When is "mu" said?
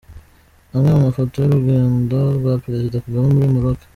0.93-0.99